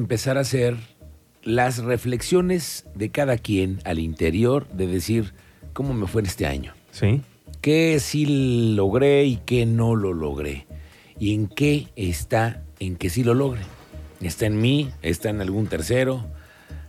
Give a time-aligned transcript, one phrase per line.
[0.00, 0.76] empezar a hacer
[1.42, 5.34] las reflexiones de cada quien al interior de decir
[5.72, 6.72] cómo me fue en este año.
[6.90, 7.20] Sí.
[7.60, 10.66] ¿Qué sí logré y qué no lo logré?
[11.18, 13.60] ¿Y en qué está en que sí lo logre?
[14.22, 14.90] ¿Está en mí?
[15.02, 16.24] ¿Está en algún tercero?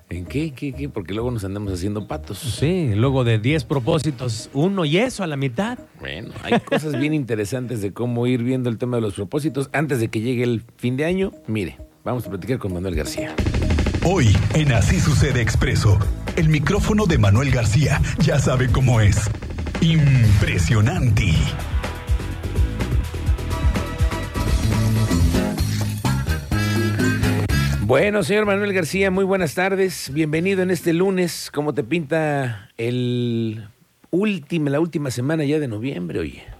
[0.09, 0.51] ¿En qué?
[0.51, 0.73] ¿Qué?
[0.73, 0.89] ¿Qué?
[0.89, 2.37] Porque luego nos andamos haciendo patos.
[2.37, 5.79] Sí, luego de 10 propósitos, uno y eso a la mitad.
[5.99, 9.99] Bueno, hay cosas bien interesantes de cómo ir viendo el tema de los propósitos antes
[9.99, 11.31] de que llegue el fin de año.
[11.47, 13.35] Mire, vamos a platicar con Manuel García.
[14.03, 15.99] Hoy, en Así Sucede Expreso,
[16.35, 19.29] el micrófono de Manuel García ya sabe cómo es.
[19.81, 21.33] Impresionante.
[27.81, 30.11] Bueno, señor Manuel García, muy buenas tardes.
[30.13, 31.51] Bienvenido en este lunes.
[31.53, 33.67] ¿Cómo te pinta el
[34.11, 36.50] último, la última semana ya de noviembre, oye?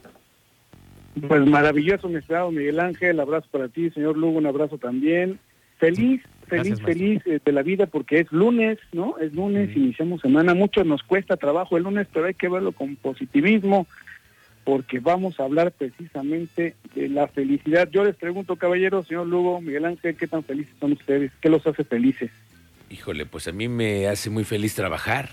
[1.28, 3.20] Pues maravilloso, mi estimado Miguel Ángel.
[3.20, 5.40] Abrazo para ti, señor Lugo, un abrazo también.
[5.78, 9.18] Feliz, feliz, Gracias, feliz eh, de la vida porque es lunes, ¿no?
[9.18, 10.54] Es lunes, iniciamos semana.
[10.54, 13.88] Mucho nos cuesta trabajo el lunes, pero hay que verlo con positivismo
[14.64, 17.90] porque vamos a hablar precisamente de la felicidad.
[17.92, 21.32] Yo les pregunto, caballeros, señor Lugo, Miguel Ángel, ¿qué tan felices son ustedes?
[21.42, 22.30] ¿Qué los hace felices?
[22.90, 25.30] Híjole, pues a mí me hace muy feliz trabajar.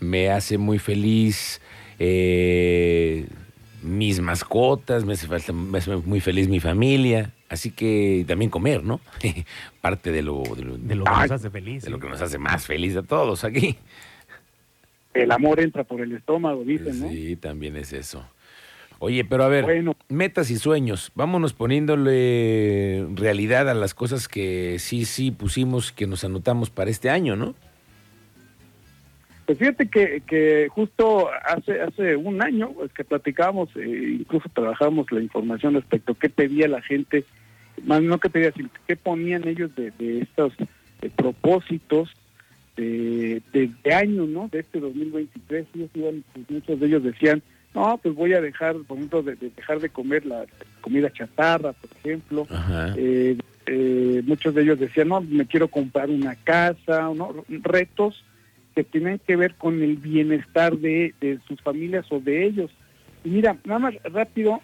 [0.00, 1.60] Me hace muy feliz
[1.98, 3.26] eh,
[3.84, 7.32] mis mascotas, me hace, falta, me hace muy feliz mi familia.
[7.48, 9.00] Así que también comer, ¿no?
[9.80, 11.84] Parte de lo, de lo, De lo que Ay, nos hace feliz.
[11.84, 13.76] de lo que nos hace más feliz a todos aquí.
[15.12, 17.08] El amor entra por el estómago, dicen, ¿no?
[17.08, 18.26] Sí, también es eso.
[18.98, 19.94] Oye, pero a ver, Bueno.
[20.08, 26.24] metas y sueños, vámonos poniéndole realidad a las cosas que sí, sí pusimos, que nos
[26.24, 27.54] anotamos para este año, ¿no?
[29.46, 35.10] Pues fíjate que, que justo hace hace un año pues, que platicábamos, eh, incluso trabajamos
[35.12, 37.24] la información respecto a qué pedía la gente,
[37.84, 40.54] más no qué pedía, sino qué ponían ellos de, de estos
[41.02, 42.10] eh, propósitos
[42.76, 44.48] de, de, de año, ¿no?
[44.50, 47.42] De este 2023, ellos iban, pues, muchos de ellos decían,
[47.74, 50.46] no, pues voy a dejar, por ejemplo, de, de dejar de comer la
[50.80, 52.46] comida chatarra, por ejemplo.
[52.96, 57.44] Eh, eh, muchos de ellos decían, no, me quiero comprar una casa, ¿no?
[57.48, 58.24] retos
[58.74, 62.70] que tienen que ver con el bienestar de, de sus familias o de ellos.
[63.24, 64.60] Y mira, nada más rápido,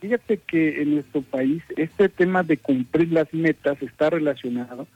[0.00, 4.86] fíjate que en nuestro país este tema de cumplir las metas está relacionado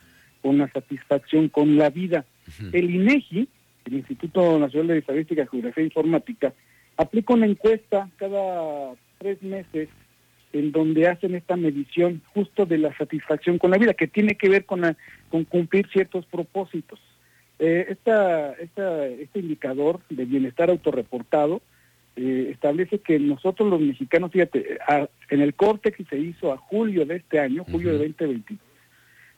[0.43, 2.25] con la satisfacción con la vida.
[2.73, 3.49] El INEGI,
[3.87, 6.53] el Instituto Nacional de Estadística, Geografía e Informática,
[6.97, 9.89] aplica una encuesta cada tres meses
[10.53, 14.49] en donde hacen esta medición justo de la satisfacción con la vida, que tiene que
[14.49, 14.97] ver con, la-
[15.29, 16.99] con cumplir ciertos propósitos.
[17.59, 21.63] Eh, esta, esta, este indicador de bienestar autorreportado
[22.17, 26.57] eh, establece que nosotros los mexicanos, fíjate, a- en el corte que se hizo a
[26.59, 28.57] julio de este año, julio de 2020,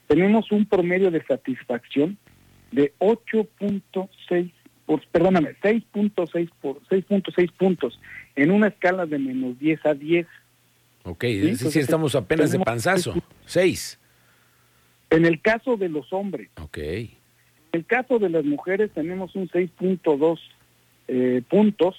[0.07, 2.17] tenemos un promedio de satisfacción
[2.71, 4.51] de 8.6,
[4.85, 7.99] por, perdóname, 6.6 por 6.6 puntos
[8.35, 10.25] en una escala de menos 10 a 10.
[11.03, 13.13] Ok, es decir, entonces, estamos apenas de panzazo.
[13.45, 13.99] Seis.
[15.09, 16.77] En el caso de los hombres, Ok.
[17.71, 20.39] En el caso de las mujeres tenemos un 6.2
[21.07, 21.95] eh, puntos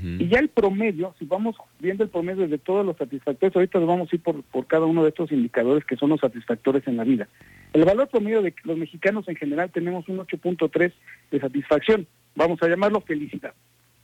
[0.00, 3.88] y ya el promedio, si vamos viendo el promedio de todos los satisfactores, ahorita nos
[3.88, 6.96] vamos a ir por, por cada uno de estos indicadores que son los satisfactores en
[6.96, 7.28] la vida.
[7.72, 10.92] El valor promedio de los mexicanos en general tenemos un 8.3
[11.30, 13.54] de satisfacción, vamos a llamarlo felicidad,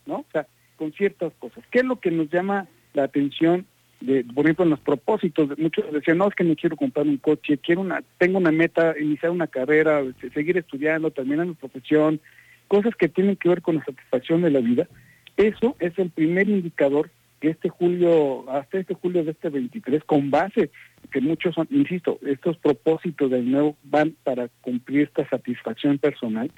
[0.05, 0.17] ¿no?
[0.17, 0.47] O sea,
[0.77, 1.65] con ciertas cosas.
[1.71, 3.67] ¿Qué es lo que nos llama la atención
[4.01, 5.59] de, por ejemplo, en los propósitos?
[5.59, 8.95] Muchos decían, no, es que me quiero comprar un coche, quiero una, tengo una meta,
[8.99, 12.21] iniciar una carrera, se- seguir estudiando, terminar mi profesión,
[12.69, 14.89] cosas que tienen que ver con la satisfacción de la vida.
[15.37, 17.11] Eso es el primer indicador
[17.41, 20.71] que este julio, hasta este julio de este 23, con base,
[21.13, 26.51] que muchos son, insisto, estos propósitos del nuevo van para cumplir esta satisfacción personal,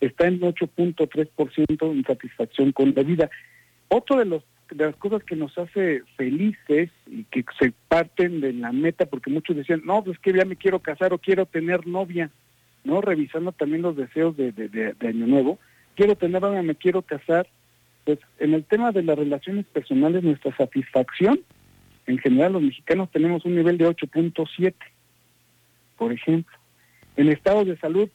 [0.00, 3.28] está en 8.3% en satisfacción con la vida.
[3.88, 8.52] Otro de los de las cosas que nos hace felices y que se parten de
[8.52, 11.86] la meta, porque muchos decían, no, pues que ya me quiero casar o quiero tener
[11.86, 12.30] novia,
[12.84, 13.00] ¿no?
[13.00, 15.58] Revisando también los deseos de, de, de- Año Nuevo,
[15.96, 17.46] quiero tener novia, me quiero casar,
[18.04, 21.40] pues en el tema de las relaciones personales, nuestra satisfacción,
[22.06, 24.74] en general los mexicanos tenemos un nivel de 8.7,
[25.98, 26.56] por ejemplo.
[27.16, 28.08] En estado de salud,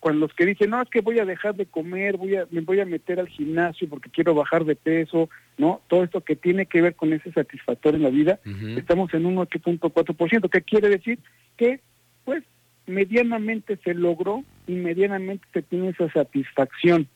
[0.00, 2.62] cuando los que dicen, no, es que voy a dejar de comer, voy a, me
[2.62, 5.82] voy a meter al gimnasio porque quiero bajar de peso, ¿no?
[5.88, 8.40] Todo esto que tiene que ver con ese satisfactor en la vida,
[8.76, 11.18] estamos en un 8.4%, que quiere decir
[11.58, 11.80] que,
[12.24, 12.42] pues,
[12.86, 17.06] medianamente se logró y medianamente se tiene esa satisfacción.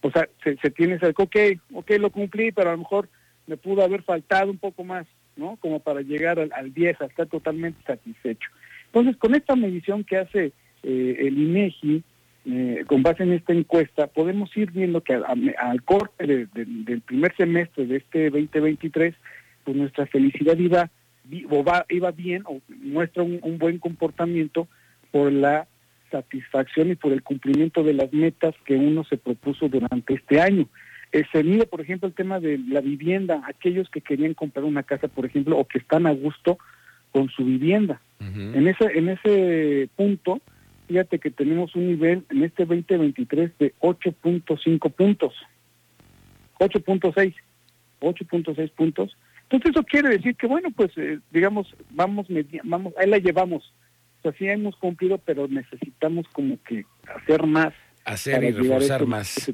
[0.00, 1.36] O sea, se, se tiene esa, ok,
[1.74, 3.10] ok, lo cumplí, pero a lo mejor
[3.46, 5.06] me pudo haber faltado un poco más,
[5.36, 5.58] ¿no?
[5.60, 8.48] Como para llegar al, al 10, a estar totalmente satisfecho.
[8.86, 12.02] Entonces, con esta medición que hace eh, el INEGI,
[12.46, 17.86] eh, con base en esta encuesta, podemos ir viendo que al corte del primer semestre
[17.86, 19.14] de este 2023,
[19.64, 20.90] pues nuestra felicidad iba,
[21.88, 24.68] iba bien o muestra un, buen comportamiento
[25.10, 25.68] por la
[26.10, 30.66] satisfacción y por el cumplimiento de las metas que uno se propuso durante este año.
[31.12, 34.82] Eh, se mide, por ejemplo, el tema de la vivienda, aquellos que querían comprar una
[34.82, 36.58] casa, por ejemplo, o que están a gusto
[37.12, 38.00] con su vivienda.
[38.20, 40.40] En ese en ese punto,
[40.90, 45.34] fíjate que tenemos un nivel en este 2023 de 8.5 puntos.
[46.58, 47.34] 8.6.
[48.00, 49.16] 8.6 puntos.
[49.44, 52.26] Entonces eso quiere decir que bueno, pues eh, digamos, vamos
[52.64, 53.72] vamos ahí la llevamos.
[54.18, 56.84] O sea, sí hemos cumplido, pero necesitamos como que
[57.14, 57.72] hacer más.
[58.04, 59.52] Hacer y reforzar más.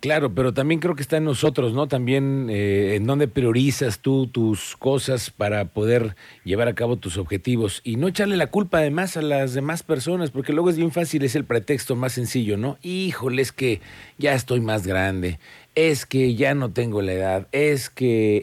[0.00, 1.88] Claro, pero también creo que está en nosotros, ¿no?
[1.88, 6.14] También eh, en dónde priorizas tú tus cosas para poder
[6.44, 10.30] llevar a cabo tus objetivos y no echarle la culpa además a las demás personas,
[10.30, 12.78] porque luego es bien fácil, es el pretexto más sencillo, ¿no?
[12.82, 13.80] Híjole, es que
[14.18, 15.40] ya estoy más grande,
[15.74, 18.42] es que ya no tengo la edad, es que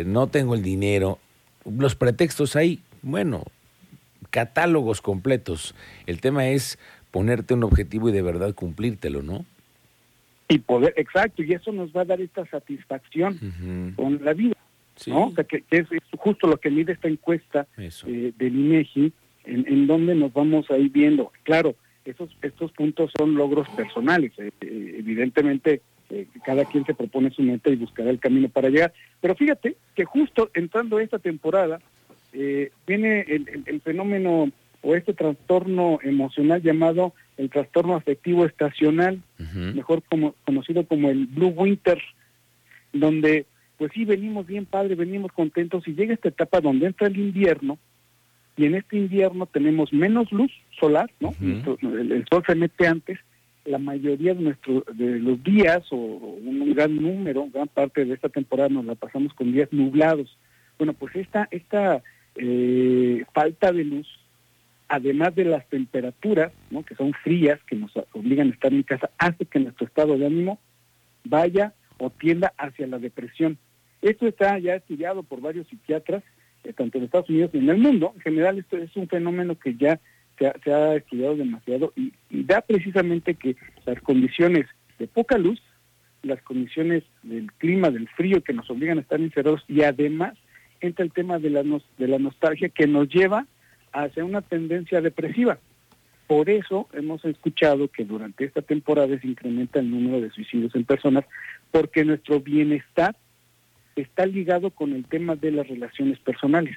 [0.00, 1.18] eh, no tengo el dinero.
[1.64, 3.44] Los pretextos hay, bueno,
[4.28, 5.74] catálogos completos.
[6.06, 6.78] El tema es
[7.10, 9.46] ponerte un objetivo y de verdad cumplírtelo, ¿no?
[10.50, 14.56] Y poder, exacto, y eso nos va a dar esta satisfacción con la vida,
[15.06, 15.26] ¿no?
[15.26, 15.86] O sea, que, es,
[16.16, 19.12] justo lo que mide esta encuesta eh, del INEGI,
[19.44, 21.32] en, en donde nos vamos a ir viendo.
[21.44, 25.82] Claro, esos, estos puntos son logros personales, eh, eh, evidentemente
[26.44, 28.92] cada quien se propone su meta y buscará el camino para llegar.
[29.20, 31.80] Pero fíjate que justo entrando esta temporada,
[32.32, 34.50] viene el, el fenómeno
[34.82, 39.22] o este trastorno emocional llamado el trastorno afectivo estacional,
[39.74, 41.98] mejor como, conocido como el Blue Winter,
[42.92, 43.46] donde
[43.78, 47.78] pues sí venimos bien padre, venimos contentos y llega esta etapa donde entra el invierno
[48.58, 51.32] y en este invierno tenemos menos luz solar, ¿no?
[51.40, 53.18] el, sol se mete antes,
[53.64, 58.28] la mayoría de nuestro de los días o, un gran número, gran parte de esta
[58.28, 60.36] temporada nos la pasamos con días nublados.
[60.76, 62.02] Bueno, pues esta esta
[62.36, 64.06] eh, falta de luz
[64.90, 66.82] además de las temperaturas, ¿no?
[66.82, 70.26] que son frías, que nos obligan a estar en casa, hace que nuestro estado de
[70.26, 70.58] ánimo
[71.24, 73.56] vaya o tienda hacia la depresión.
[74.02, 76.24] Esto está ya estudiado por varios psiquiatras,
[76.64, 78.12] eh, tanto en Estados Unidos y en el mundo.
[78.16, 80.00] En general, esto es un fenómeno que ya
[80.36, 84.66] se ha, estudiado demasiado y, da precisamente que las condiciones
[84.98, 85.62] de poca luz,
[86.22, 90.36] las condiciones del clima, del frío que nos obligan a estar encerrados y además
[90.80, 93.46] entra el tema de la, de la nostalgia que nos lleva
[93.92, 95.58] hacia una tendencia depresiva.
[96.26, 100.84] Por eso hemos escuchado que durante esta temporada se incrementa el número de suicidios en
[100.84, 101.24] personas,
[101.72, 103.16] porque nuestro bienestar
[103.96, 106.76] está ligado con el tema de las relaciones personales.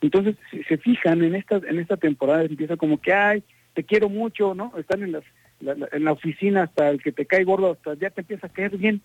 [0.00, 3.42] Entonces, si se fijan, en esta, en esta temporada empieza como que, ay,
[3.74, 4.72] te quiero mucho, ¿no?
[4.76, 5.24] Están en, las,
[5.60, 8.76] en la oficina hasta el que te cae gordo, hasta ya te empieza a caer
[8.76, 9.00] bien,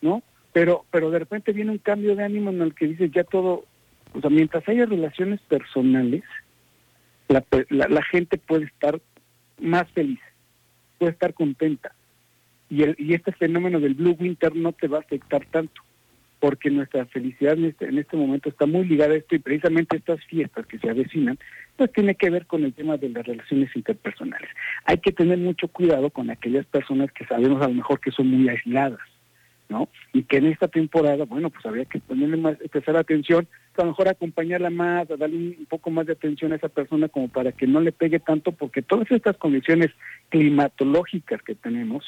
[0.00, 0.22] ¿no?
[0.52, 3.64] Pero, pero de repente viene un cambio de ánimo en el que dices, ya todo,
[4.16, 6.22] o sea, mientras haya relaciones personales,
[7.28, 9.00] la, la, gente puede estar
[9.60, 10.20] más feliz,
[10.98, 11.92] puede estar contenta.
[12.70, 15.82] Y, el, y este fenómeno del Blue Winter no te va a afectar tanto,
[16.40, 19.96] porque nuestra felicidad en este, en este momento está muy ligada a esto y precisamente
[19.96, 21.38] estas fiestas que se avecinan,
[21.76, 24.48] pues tiene que ver con el tema de las relaciones interpersonales.
[24.84, 28.28] Hay que tener mucho cuidado con aquellas personas que sabemos a lo mejor que son
[28.28, 29.00] muy aisladas
[29.68, 29.88] ¿no?
[30.12, 33.90] Y que en esta temporada, bueno, pues habría que ponerle más especial atención, a lo
[33.90, 37.52] mejor acompañarla más, a darle un poco más de atención a esa persona como para
[37.52, 39.90] que no le pegue tanto, porque todas estas condiciones
[40.28, 42.04] climatológicas que tenemos,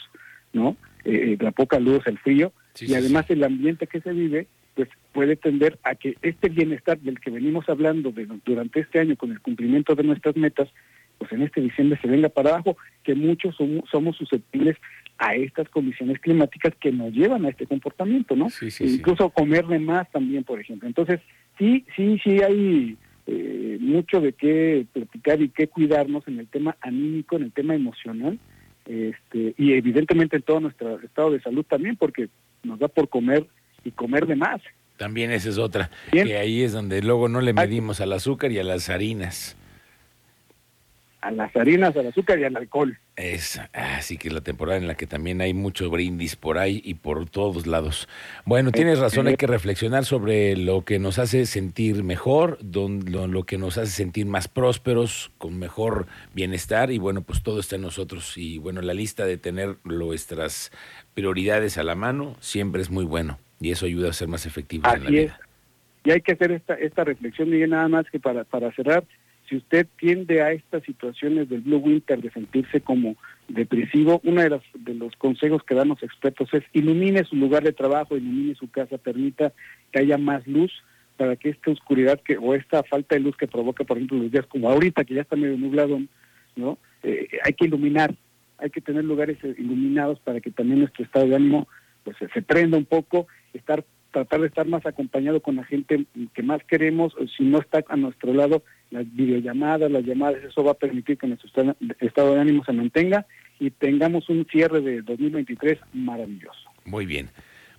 [0.53, 0.77] ¿no?
[1.05, 5.37] Eh, la poca luz, el frío, y además el ambiente que se vive, pues puede
[5.37, 9.41] tender a que este bienestar del que venimos hablando de, durante este año con el
[9.41, 10.69] cumplimiento de nuestras metas,
[11.19, 13.57] pues en este diciembre se venga para abajo, que muchos
[13.91, 14.77] somos susceptibles
[15.19, 18.47] a estas condiciones climáticas que nos llevan a este comportamiento, ¿no?
[18.79, 20.87] Incluso comer de más también, por ejemplo.
[20.87, 21.21] Entonces,
[21.59, 22.97] sí, sí, sí hay
[23.27, 27.75] eh, mucho de qué platicar y qué cuidarnos en el tema anímico, en el tema
[27.75, 28.39] emocional,
[28.87, 32.29] este, y evidentemente en todo nuestro estado de salud también, porque
[32.63, 33.47] nos da por comer
[33.85, 34.61] y comer de más.
[34.97, 38.59] También esa es otra, que ahí es donde luego no le medimos al azúcar y
[38.59, 39.57] a las harinas
[41.21, 42.99] a las harinas, al azúcar y al alcohol.
[43.17, 46.81] Es así que es la temporada en la que también hay mucho brindis por ahí
[46.85, 48.09] y por todos lados.
[48.45, 53.59] Bueno, tienes razón, hay que reflexionar sobre lo que nos hace sentir mejor, lo, que
[53.59, 58.39] nos hace sentir más prósperos, con mejor bienestar y bueno, pues todo está en nosotros
[58.39, 60.71] y bueno, la lista de tener nuestras
[61.15, 64.95] prioridades a la mano siempre es muy bueno y eso ayuda a ser más efectivos
[64.95, 65.41] en la vida.
[66.05, 69.05] Y hay que hacer esta, esta reflexión, Miguel, nada más que para, para cerrar,
[69.49, 73.17] si usted tiende a estas situaciones del Blue Winter de sentirse como
[73.49, 77.73] depresivo, uno de, de los consejos que dan los expertos es ilumine su lugar de
[77.73, 79.53] trabajo, ilumine su casa, permita
[79.91, 80.73] que haya más luz
[81.17, 84.31] para que esta oscuridad que o esta falta de luz que provoca, por ejemplo, los
[84.31, 85.99] días como ahorita que ya está medio nublado,
[86.55, 86.79] ¿no?
[87.03, 88.15] Eh, hay que iluminar,
[88.59, 91.69] hay que tener lugares iluminados para que también nuestro estado de ánimo
[92.05, 96.43] pues se prenda un poco, estar tratar de estar más acompañado con la gente que
[96.43, 100.75] más queremos, si no está a nuestro lado, las videollamadas, las llamadas, eso va a
[100.75, 101.49] permitir que nuestro
[102.01, 103.27] estado de ánimo se mantenga
[103.61, 106.71] y tengamos un cierre de 2023 maravilloso.
[106.85, 107.31] Muy bien.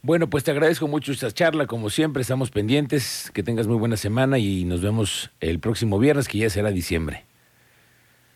[0.01, 3.98] Bueno, pues te agradezco mucho esta charla, como siempre, estamos pendientes, que tengas muy buena
[3.98, 7.25] semana y nos vemos el próximo viernes, que ya será diciembre.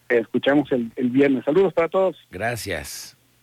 [0.10, 1.46] Escuchamos el, el viernes.
[1.46, 2.18] Saludos para todos.
[2.30, 3.18] Gracias.